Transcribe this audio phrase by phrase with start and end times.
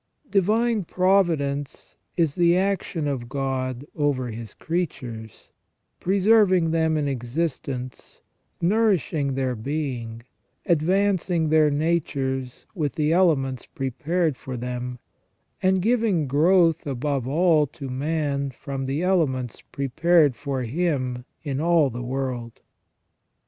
[0.31, 5.51] Divine Providence is the action of God over His creatures,
[5.99, 8.19] preserving them in existence,
[8.59, 10.23] nourishing their being,
[10.65, 14.97] advancing their natures with the elements prepared for them;
[15.61, 21.91] and giving growth above all to man from the elements prepared for him in all
[21.91, 22.61] the world.